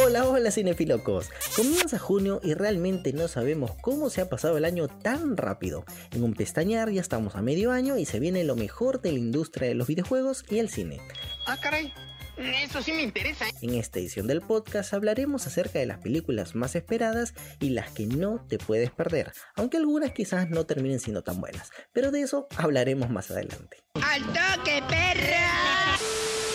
Hola, 0.00 0.28
hola 0.28 0.52
cinefilocos. 0.52 1.28
Comienza 1.56 1.98
junio 1.98 2.40
y 2.44 2.54
realmente 2.54 3.12
no 3.12 3.26
sabemos 3.26 3.72
cómo 3.80 4.10
se 4.10 4.20
ha 4.20 4.28
pasado 4.28 4.56
el 4.56 4.64
año 4.64 4.86
tan 4.86 5.36
rápido. 5.36 5.84
En 6.12 6.22
un 6.22 6.34
pestañear 6.34 6.88
ya 6.90 7.00
estamos 7.00 7.34
a 7.34 7.42
medio 7.42 7.72
año 7.72 7.98
y 7.98 8.04
se 8.04 8.20
viene 8.20 8.44
lo 8.44 8.54
mejor 8.54 9.00
de 9.00 9.10
la 9.10 9.18
industria 9.18 9.66
de 9.66 9.74
los 9.74 9.88
videojuegos 9.88 10.44
y 10.48 10.60
el 10.60 10.70
cine. 10.70 11.00
Ah, 11.46 11.56
caray. 11.60 11.92
Eso 12.36 12.80
sí 12.80 12.92
me 12.92 13.02
interesa. 13.02 13.46
En 13.60 13.74
esta 13.74 13.98
edición 13.98 14.28
del 14.28 14.40
podcast 14.40 14.94
hablaremos 14.94 15.48
acerca 15.48 15.80
de 15.80 15.86
las 15.86 15.98
películas 15.98 16.54
más 16.54 16.76
esperadas 16.76 17.34
y 17.58 17.70
las 17.70 17.90
que 17.90 18.06
no 18.06 18.46
te 18.48 18.58
puedes 18.58 18.92
perder, 18.92 19.32
aunque 19.56 19.78
algunas 19.78 20.12
quizás 20.12 20.48
no 20.48 20.64
terminen 20.64 21.00
siendo 21.00 21.24
tan 21.24 21.40
buenas, 21.40 21.72
pero 21.92 22.12
de 22.12 22.20
eso 22.20 22.46
hablaremos 22.56 23.10
más 23.10 23.32
adelante. 23.32 23.78
¡Al 23.94 24.22
toque! 24.26 24.97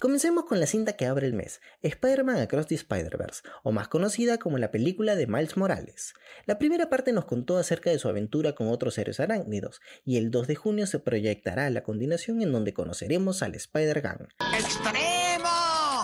Comencemos 0.03 0.43
con 0.43 0.59
la 0.59 0.67
cinta 0.67 0.97
que 0.97 1.05
abre 1.05 1.27
el 1.27 1.33
mes, 1.33 1.61
Spider-Man 1.81 2.35
Across 2.41 2.67
the 2.67 2.75
Spider-Verse, 2.75 3.41
o 3.63 3.71
más 3.71 3.87
conocida 3.87 4.37
como 4.37 4.57
la 4.57 4.69
película 4.69 5.15
de 5.15 5.27
Miles 5.27 5.55
Morales. 5.55 6.13
La 6.45 6.59
primera 6.59 6.89
parte 6.89 7.13
nos 7.13 7.23
contó 7.23 7.57
acerca 7.57 7.89
de 7.89 7.97
su 7.99 8.09
aventura 8.09 8.53
con 8.53 8.67
otros 8.67 8.95
seres 8.95 9.21
arácnidos, 9.21 9.79
y 10.03 10.17
el 10.17 10.29
2 10.29 10.47
de 10.47 10.55
junio 10.55 10.87
se 10.87 10.99
proyectará 10.99 11.69
la 11.69 11.83
continuación 11.83 12.41
en 12.41 12.51
donde 12.51 12.73
conoceremos 12.73 13.43
al 13.43 13.55
Spider-Gang. 13.55 14.27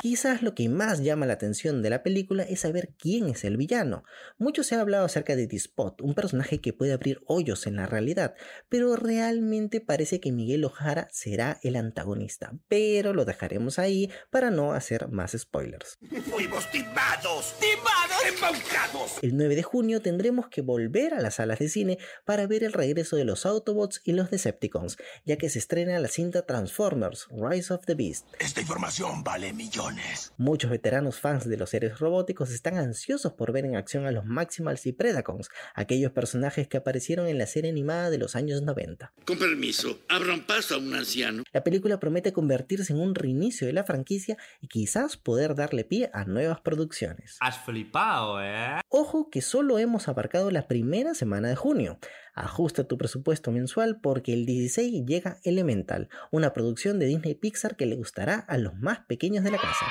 Quizás 0.01 0.41
lo 0.41 0.55
que 0.55 0.69
más 0.69 1.03
llama 1.03 1.25
la 1.25 1.33
atención 1.33 1.81
de 1.81 1.89
la 1.89 2.03
película 2.03 2.43
es 2.43 2.61
saber 2.61 2.93
quién 2.97 3.27
es 3.27 3.43
el 3.43 3.57
villano. 3.57 4.05
Mucho 4.37 4.63
se 4.63 4.75
ha 4.75 4.81
hablado 4.81 5.03
acerca 5.03 5.35
de 5.35 5.45
Dispot, 5.45 5.99
un 6.01 6.13
personaje 6.13 6.61
que 6.61 6.71
puede 6.71 6.93
abrir 6.93 7.21
hoyos 7.27 7.67
en 7.67 7.75
la 7.75 7.85
realidad, 7.85 8.33
pero 8.69 8.95
realmente 8.95 9.81
parece 9.81 10.21
que 10.21 10.31
Miguel 10.31 10.63
Ojara 10.63 11.09
será 11.11 11.59
el 11.63 11.75
antagonista. 11.75 12.53
Pero 12.69 13.13
lo 13.13 13.25
dejaremos 13.25 13.77
ahí 13.77 14.09
para 14.29 14.51
no 14.51 14.71
hacer 14.71 15.09
más 15.09 15.35
spoilers. 15.37 15.97
Fuimos 16.29 16.71
timados, 16.71 17.55
timados, 17.59 18.25
embaucados. 18.25 19.11
El 19.21 19.35
9 19.35 19.55
de 19.57 19.63
junio 19.63 20.01
tendremos 20.01 20.47
que 20.47 20.61
volver 20.61 21.13
a 21.13 21.19
las 21.19 21.35
salas 21.35 21.59
de 21.59 21.67
cine 21.67 21.97
para 22.23 22.47
ver 22.47 22.63
el 22.63 22.71
regreso 22.71 23.17
de 23.17 23.25
los 23.25 23.45
Autobots 23.45 24.01
y 24.05 24.13
los 24.13 24.31
Decepticons, 24.31 24.95
ya 25.25 25.37
que 25.37 25.49
se 25.49 25.59
estrena 25.59 25.99
la 25.99 26.07
cinta 26.07 26.45
Transformers 26.45 27.27
Rise 27.31 27.73
of 27.73 27.85
the 27.85 27.95
Beast. 27.95 28.27
Esta 28.39 28.61
información 28.61 29.25
vale 29.25 29.51
millones. 29.51 29.88
Muchos 30.37 30.71
veteranos 30.71 31.19
fans 31.19 31.47
de 31.47 31.57
los 31.57 31.69
seres 31.69 31.99
robóticos 31.99 32.51
están 32.51 32.77
ansiosos 32.77 33.33
por 33.33 33.51
ver 33.51 33.65
en 33.65 33.75
acción 33.75 34.05
a 34.05 34.11
los 34.11 34.25
Maximals 34.25 34.85
y 34.85 34.93
Predacons, 34.93 35.49
aquellos 35.73 36.11
personajes 36.11 36.67
que 36.67 36.77
aparecieron 36.77 37.27
en 37.27 37.37
la 37.37 37.47
serie 37.47 37.71
animada 37.71 38.09
de 38.09 38.17
los 38.17 38.35
años 38.35 38.61
90. 38.61 39.11
Con 39.25 39.39
permiso, 39.39 39.99
abran 40.09 40.45
paso 40.45 40.75
a 40.75 40.77
un 40.77 40.93
anciano. 40.93 41.43
La 41.51 41.63
película 41.63 41.99
promete 41.99 42.33
convertirse 42.33 42.93
en 42.93 42.99
un 42.99 43.15
reinicio 43.15 43.67
de 43.67 43.73
la 43.73 43.83
franquicia 43.83 44.37
y 44.61 44.67
quizás 44.67 45.17
poder 45.17 45.55
darle 45.55 45.83
pie 45.83 46.09
a 46.13 46.25
nuevas 46.25 46.61
producciones. 46.61 47.37
Has 47.39 47.59
flipado, 47.59 48.41
¿eh? 48.43 48.81
Ojo 48.89 49.29
que 49.29 49.41
solo 49.41 49.79
hemos 49.79 50.07
abarcado 50.07 50.51
la 50.51 50.67
primera 50.67 51.13
semana 51.13 51.49
de 51.49 51.55
junio. 51.55 51.99
Ajusta 52.33 52.85
tu 52.85 52.97
presupuesto 52.97 53.51
mensual 53.51 53.99
porque 54.01 54.33
el 54.33 54.45
16 54.45 55.05
llega 55.05 55.39
Elemental, 55.43 56.09
una 56.31 56.53
producción 56.53 56.99
de 56.99 57.07
Disney 57.07 57.35
Pixar 57.35 57.75
que 57.75 57.85
le 57.85 57.95
gustará 57.95 58.35
a 58.35 58.57
los 58.57 58.75
más 58.75 58.99
pequeños 59.07 59.43
de 59.43 59.51
la 59.51 59.57
casa. 59.57 59.85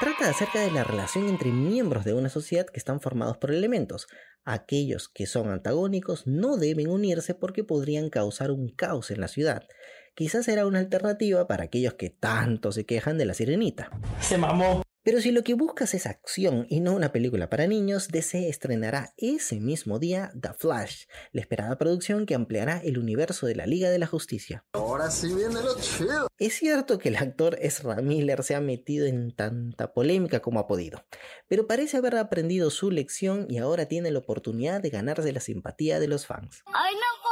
Trata 0.00 0.30
acerca 0.30 0.60
de 0.60 0.70
la 0.70 0.84
relación 0.84 1.28
entre 1.28 1.50
miembros 1.50 2.04
de 2.04 2.14
una 2.14 2.28
sociedad 2.28 2.66
que 2.66 2.78
están 2.78 3.00
formados 3.00 3.36
por 3.36 3.50
elementos. 3.50 4.06
Aquellos 4.44 5.08
que 5.08 5.26
son 5.26 5.50
antagónicos 5.50 6.26
no 6.26 6.56
deben 6.56 6.88
unirse 6.88 7.34
porque 7.34 7.64
podrían 7.64 8.08
causar 8.08 8.52
un 8.52 8.68
caos 8.68 9.10
en 9.10 9.20
la 9.20 9.26
ciudad. 9.26 9.66
Quizás 10.14 10.44
será 10.44 10.66
una 10.66 10.78
alternativa 10.78 11.48
para 11.48 11.64
aquellos 11.64 11.94
que 11.94 12.10
tanto 12.10 12.70
se 12.70 12.86
quejan 12.86 13.18
de 13.18 13.24
la 13.24 13.34
sirenita. 13.34 13.90
Se 14.20 14.38
mamó. 14.38 14.82
Pero 15.02 15.20
si 15.20 15.30
lo 15.30 15.42
que 15.42 15.54
buscas 15.54 15.94
es 15.94 16.06
acción 16.06 16.66
y 16.68 16.80
no 16.80 16.92
una 16.92 17.12
película 17.12 17.48
para 17.48 17.66
niños, 17.66 18.08
DC 18.08 18.48
estrenará 18.48 19.14
ese 19.16 19.60
mismo 19.60 19.98
día 19.98 20.32
The 20.40 20.54
Flash, 20.58 21.04
la 21.32 21.40
esperada 21.40 21.78
producción 21.78 22.26
que 22.26 22.34
ampliará 22.34 22.78
el 22.78 22.98
universo 22.98 23.46
de 23.46 23.54
la 23.54 23.66
Liga 23.66 23.90
de 23.90 23.98
la 23.98 24.06
Justicia. 24.06 24.64
Ahora 24.72 25.10
sí 25.10 25.32
viene 25.32 25.62
lo 25.62 25.78
chido. 25.80 26.28
Es 26.38 26.54
cierto 26.54 26.98
que 26.98 27.08
el 27.10 27.16
actor 27.16 27.56
Ezra 27.60 27.96
Miller 28.02 28.42
se 28.42 28.54
ha 28.54 28.60
metido 28.60 29.06
en 29.06 29.34
tanta 29.34 29.92
polémica 29.92 30.40
como 30.40 30.60
ha 30.60 30.66
podido, 30.66 31.04
pero 31.48 31.66
parece 31.66 31.96
haber 31.96 32.16
aprendido 32.16 32.70
su 32.70 32.90
lección 32.90 33.46
y 33.48 33.58
ahora 33.58 33.86
tiene 33.86 34.10
la 34.10 34.18
oportunidad 34.18 34.80
de 34.80 34.90
ganarse 34.90 35.32
la 35.32 35.40
simpatía 35.40 36.00
de 36.00 36.08
los 36.08 36.26
fans. 36.26 36.62
¡Ay, 36.66 36.94
no 36.94 37.27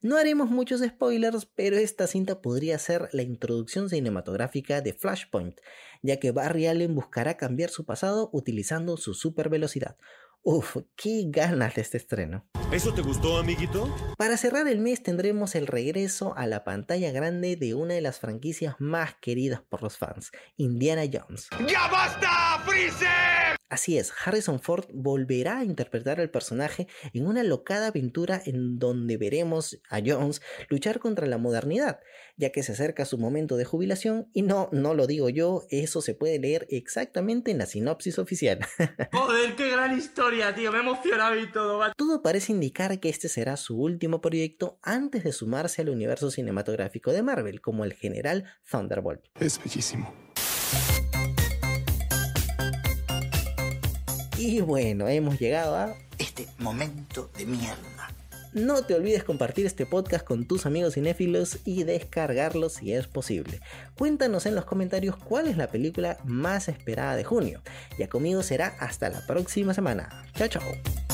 No 0.00 0.16
haremos 0.16 0.48
muchos 0.48 0.80
spoilers, 0.80 1.46
pero 1.46 1.76
esta 1.76 2.06
cinta 2.06 2.40
podría 2.40 2.78
ser 2.78 3.08
la 3.12 3.22
introducción 3.22 3.88
cinematográfica 3.88 4.80
de 4.80 4.92
Flashpoint, 4.92 5.60
ya 6.02 6.20
que 6.20 6.30
Barry 6.30 6.68
Allen 6.68 6.94
buscará 6.94 7.36
cambiar 7.36 7.70
su 7.70 7.84
pasado 7.84 8.30
utilizando 8.32 8.96
su 8.96 9.14
super 9.14 9.48
velocidad. 9.48 9.96
Uf, 10.42 10.76
qué 10.94 11.24
ganas 11.26 11.74
de 11.74 11.82
este 11.82 11.96
estreno. 11.96 12.46
¿Eso 12.70 12.94
te 12.94 13.02
gustó, 13.02 13.38
amiguito? 13.38 13.92
Para 14.16 14.36
cerrar 14.36 14.68
el 14.68 14.78
mes 14.78 15.02
tendremos 15.02 15.56
el 15.56 15.66
regreso 15.66 16.32
a 16.36 16.46
la 16.46 16.62
pantalla 16.62 17.10
grande 17.10 17.56
de 17.56 17.74
una 17.74 17.94
de 17.94 18.00
las 18.00 18.20
franquicias 18.20 18.76
más 18.78 19.16
queridas 19.20 19.62
por 19.68 19.82
los 19.82 19.98
fans, 19.98 20.30
Indiana 20.56 21.02
Jones. 21.12 21.48
¡Ya 21.66 21.88
basta, 21.88 22.62
Freezer! 22.64 23.08
Así 23.78 23.96
es, 23.96 24.12
Harrison 24.24 24.58
Ford 24.58 24.86
volverá 24.92 25.60
a 25.60 25.64
interpretar 25.64 26.20
al 26.20 26.30
personaje 26.30 26.88
en 27.12 27.28
una 27.28 27.44
locada 27.44 27.86
aventura 27.86 28.42
en 28.44 28.80
donde 28.80 29.16
veremos 29.16 29.80
a 29.88 30.00
Jones 30.04 30.42
luchar 30.68 30.98
contra 30.98 31.28
la 31.28 31.38
modernidad, 31.38 32.00
ya 32.36 32.50
que 32.50 32.64
se 32.64 32.72
acerca 32.72 33.04
su 33.04 33.18
momento 33.18 33.56
de 33.56 33.64
jubilación 33.64 34.28
y 34.32 34.42
no, 34.42 34.68
no 34.72 34.94
lo 34.94 35.06
digo 35.06 35.28
yo, 35.28 35.62
eso 35.70 36.02
se 36.02 36.14
puede 36.14 36.40
leer 36.40 36.66
exactamente 36.70 37.52
en 37.52 37.58
la 37.58 37.66
sinopsis 37.66 38.18
oficial. 38.18 38.58
Joder, 39.12 39.54
qué 39.54 39.70
gran 39.70 39.96
historia, 39.96 40.52
tío. 40.52 40.72
Me 40.72 40.78
he 40.78 40.80
emocionado 40.80 41.38
y 41.38 41.48
todo. 41.52 41.78
va. 41.78 41.92
Todo 41.96 42.20
parece 42.20 42.50
indicar 42.50 42.98
que 42.98 43.10
este 43.10 43.28
será 43.28 43.56
su 43.56 43.80
último 43.80 44.20
proyecto 44.20 44.80
antes 44.82 45.22
de 45.22 45.30
sumarse 45.30 45.82
al 45.82 45.90
universo 45.90 46.32
cinematográfico 46.32 47.12
de 47.12 47.22
Marvel, 47.22 47.60
como 47.60 47.84
el 47.84 47.92
general 47.92 48.44
Thunderbolt. 48.68 49.20
Es 49.38 49.62
bellísimo. 49.62 50.12
Y 54.38 54.60
bueno, 54.60 55.08
hemos 55.08 55.38
llegado 55.40 55.76
a... 55.76 55.96
Este 56.16 56.46
momento 56.58 57.28
de 57.36 57.44
mierda. 57.44 58.08
No 58.52 58.82
te 58.82 58.94
olvides 58.94 59.24
compartir 59.24 59.66
este 59.66 59.84
podcast 59.84 60.24
con 60.24 60.46
tus 60.46 60.64
amigos 60.64 60.94
cinéfilos 60.94 61.58
y 61.64 61.82
descargarlo 61.82 62.68
si 62.68 62.92
es 62.92 63.08
posible. 63.08 63.60
Cuéntanos 63.96 64.46
en 64.46 64.54
los 64.54 64.64
comentarios 64.64 65.16
cuál 65.16 65.48
es 65.48 65.56
la 65.56 65.66
película 65.66 66.18
más 66.24 66.68
esperada 66.68 67.16
de 67.16 67.24
junio. 67.24 67.60
Ya 67.98 68.08
conmigo 68.08 68.42
será 68.42 68.68
hasta 68.78 69.10
la 69.10 69.26
próxima 69.26 69.74
semana. 69.74 70.24
Chao, 70.34 70.48
chao. 70.48 71.07